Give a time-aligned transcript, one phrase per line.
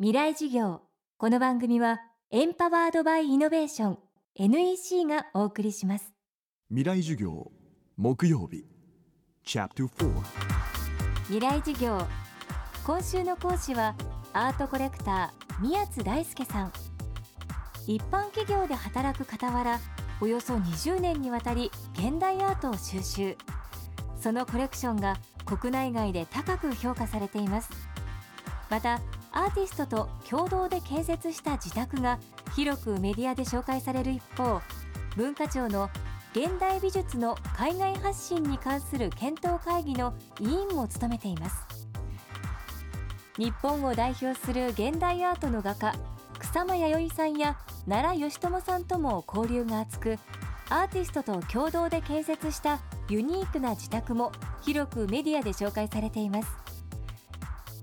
[0.00, 0.80] 未来事業。
[1.18, 2.00] この番組は
[2.32, 3.98] エンパワードバイイノベーション
[4.34, 6.12] NEC がお送りします。
[6.68, 7.52] 未来授業
[7.96, 8.64] 木曜日。
[9.44, 10.22] チャプター
[11.28, 12.00] 未来事業。
[12.84, 13.94] 今週の講師は
[14.32, 16.72] アートコレクター宮津大輔さん。
[17.86, 19.78] 一般企業で働く傍ら
[20.20, 23.36] およそ20年にわたり現代アートを収集。
[24.20, 27.70] そのコレクションが国内外で高く評価されています。
[28.68, 29.00] また
[29.36, 32.20] アーティストと共同で建設した自宅が
[32.54, 34.62] 広くメディアで紹介される一方
[35.16, 35.90] 文化庁の
[36.32, 41.66] 現代美術の海外発信に関する検討会議の委員も務めています。
[43.36, 45.94] 日本を代表する現代アートの画家
[46.38, 47.56] 草間彌生さんや
[47.88, 50.18] 奈良義友さんとも交流が厚く
[50.70, 54.30] アーティストと共同で建設したユニークな自宅も
[54.62, 56.48] 広くメディアで紹介されています。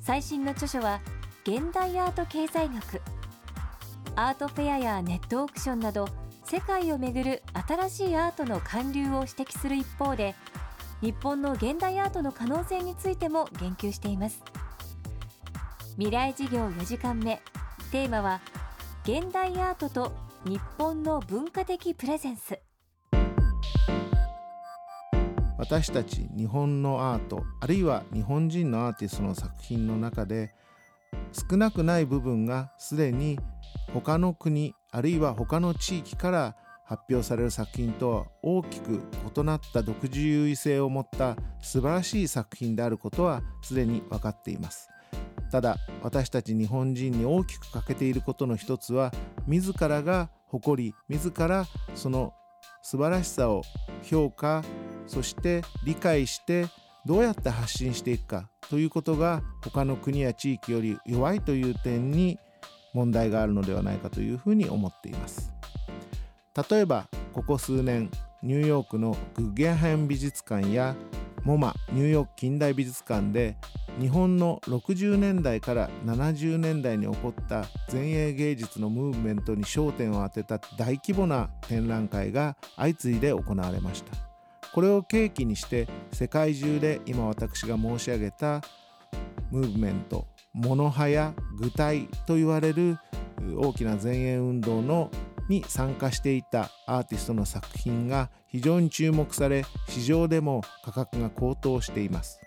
[0.00, 1.00] 最新の著書は
[1.42, 3.00] 現代アート経済学。
[4.14, 6.06] アートフェアやネットオークションなど
[6.44, 10.34] 世界をめぐる新しいアートの韓流を指摘する一方で
[11.00, 14.42] 日本の現代アートの可能性についても言及しています。
[15.92, 17.40] 未来事業4時間目。
[17.90, 18.42] テーマは
[19.04, 20.12] 現代アートと
[20.44, 22.60] 日本の文化的プレゼンス。
[25.56, 30.54] 私たち日本のアートあるいは日本人のアーティストの作品の中で
[31.32, 33.38] 少なくない部分がすでに
[33.92, 39.00] 他の国あるいは他の地域から発表される作品とは大きく
[39.36, 44.88] 異なった独自優位性を持った素晴らしい作品であることはすでに分かっています。
[45.50, 49.12] ただ私たち日本人に大きく欠けていることの一つは
[49.46, 52.32] 自らが誇り自らその
[52.82, 53.62] 素晴らしさを
[54.02, 54.62] 評価
[55.06, 56.66] そして理解して
[57.06, 62.38] どうやって発信していくかということが他の国や地域より弱いという点に
[62.92, 65.52] 問題があるのではないかというふうに思っています。
[66.70, 68.10] 例えばここ数年
[68.42, 70.96] ニューヨークのグッゲンハイム美術館や
[71.44, 73.56] モマニューヨーク近代美術館で
[73.98, 84.29] 日本の60年代から70年代に起こった前衛芸術のムーブメントに焦点を当てた大規模な展覧会が相次いで行われました。
[84.72, 88.62] これを契機にして世界中で今私が申し上げた
[89.50, 92.98] ムーブメントモノ派や具体と言われる
[93.56, 95.10] 大きな前衛運動の
[95.48, 102.40] に参加していたアーティストの作品が非常に注目され市場でも価格が高騰しています。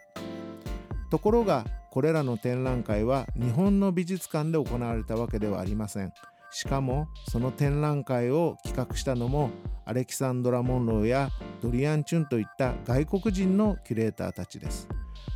[1.12, 6.14] ところがこれらの展覧会は日本の美術館で行われたわけではありません。
[6.54, 9.50] しかもその展覧会を企画したのも
[9.86, 11.30] アレキサンドラ・モンローや
[11.62, 14.88] ドリアン・チュンといった外国人のキュレーターたちです。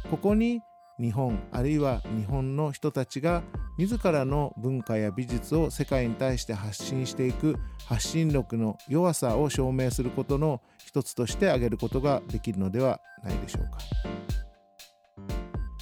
[0.10, 0.62] ここに
[1.00, 3.44] 日本あるいは日本の人たちが
[3.78, 13.80] 自らの文化や美術を世界に対して発信していく発信力の弱さを証明することの一つとして挙げることができるのではないでしょうか。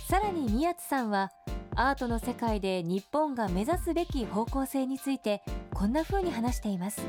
[0.08, 1.32] さらに宮津さんは
[1.78, 5.44] アートの世界で日本が目指すべき方向性について
[5.74, 7.02] こんな風に話しています。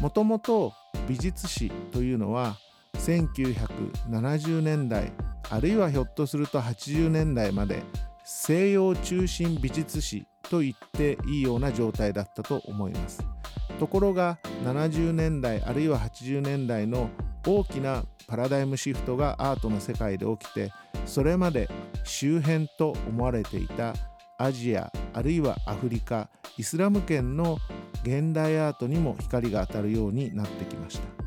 [0.00, 0.72] もともと
[1.08, 2.56] 美術史というのは
[2.94, 5.12] 1970年代
[5.50, 7.84] あるいはひょっとすると80年代まで
[8.24, 13.24] 西洋中心美術史と言っていいような状態だったと思います。
[13.78, 17.08] ところが70年代あるいは80年代の
[17.46, 20.72] 大きなパラダイムシフトがアートの世界で起きて
[21.06, 21.68] それまで
[22.04, 23.94] 周辺と思われていた
[24.38, 27.58] アジアあるいはアフリカイスラム圏の
[28.02, 31.22] 現代アートにも光が当たるようになってきました。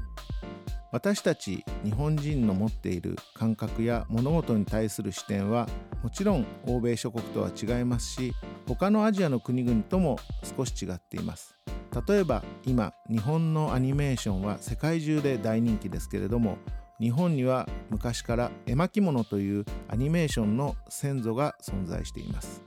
[0.91, 5.67] 私たち日本人の持っている感覚や物事に対する視点は
[6.01, 8.31] もちろん欧米諸国とは違いますし
[8.65, 10.17] 他のアジアの国々とも
[10.57, 11.57] 少し違っています。
[12.07, 16.57] 例えば今日本のアニメーションは世界中で大人気ですけれども
[16.99, 22.63] 日本には昔から絵巻物というアニメーションの先祖が存在しています。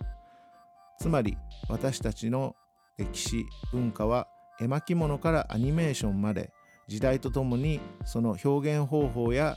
[0.99, 2.55] つまり私たちの
[2.99, 4.29] 歴史文化は
[4.61, 6.53] 絵巻物からアニメーションまで
[6.89, 9.57] 時代とともにその表現方法や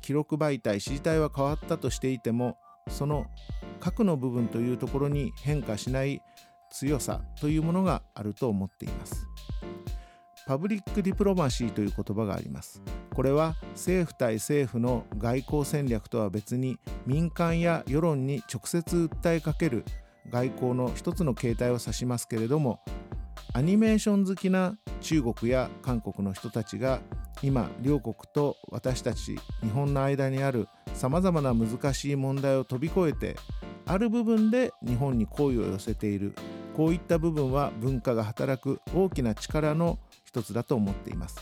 [0.00, 2.58] 記録媒体示体は変わったとしていても
[2.88, 3.26] その
[3.80, 6.20] 核の部分というところに変化しない
[6.70, 9.26] 強さというものがあると思っています。
[10.46, 12.82] パブリックディプロマシーという言葉があります。
[13.14, 19.84] これは政府対政府の外交戦略とは別に民間や世論に直接訴えかける
[20.30, 22.80] 外交の一つの形態を指しますけれども
[23.52, 27.00] アニメーション好きな中国や韓国の人たちが
[27.42, 33.36] 今両国と私たち日本の間にあるさまざまな難しい問題を飛び越えて
[33.86, 36.34] ある部分で日本に好意を寄せている。
[36.74, 41.36] こういった部分は文化が働く大きな力の一つだと思っています。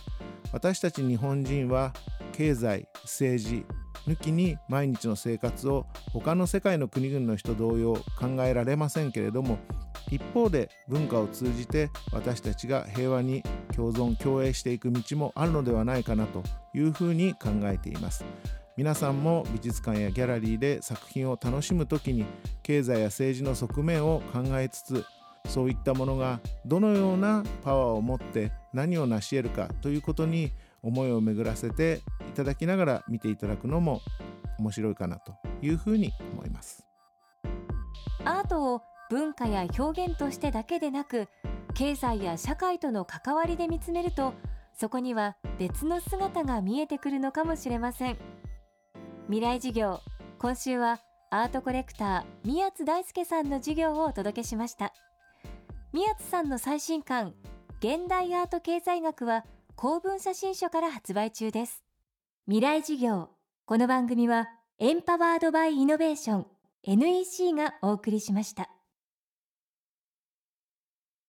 [0.53, 1.93] 私たち日本人は
[2.33, 3.65] 経済政治
[4.07, 9.59] 抜きに毎日の生活を他の世界の国々の人同様考えられませんけれども
[10.11, 13.43] 一方で文化を通じて私たちが平和に
[13.75, 16.43] 共存共栄していく道もあるのではないかなと
[16.75, 18.25] いうふうに考えています。
[18.75, 22.25] 皆さんも美術館やギャラリーで作品を楽しむ時に
[22.63, 25.05] 経済や政治の側面を考えつつ
[25.47, 30.53] そういったものがどのようなパワーを持って何を成し得るかということに
[30.83, 34.01] 思いを巡らせていただきながら見ていただくのも
[34.59, 36.87] 面白いかなというふうに思います。
[38.25, 41.29] アートを文化や表現としてだけでなく
[41.75, 44.35] 経済や社会との関わりで見つめると
[44.75, 48.17] そこには別の姿が見えてくるのかもしれません。
[49.27, 50.01] 未来授業
[50.39, 54.93] 今週はアートコレクター宮津大輔さんの授業をお届けしました。
[55.93, 57.35] 宮津さんの最新刊
[57.82, 59.44] 現代アート経済学は
[59.75, 61.82] 公文写真書から発売中です。
[62.46, 63.31] 未来事業。
[63.64, 64.46] この番組は
[64.79, 66.46] エンパワードバイイノベーション。
[66.84, 68.70] NEC がお送りしました。